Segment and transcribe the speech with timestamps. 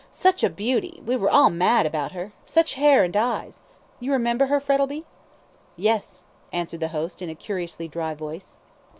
[0.11, 3.61] "Such a beauty; we were all mad about her such hair and eyes.
[3.99, 5.05] You remember her, Frettlby?"
[5.75, 8.57] "Yes," answered the host, in a curiously dry voice.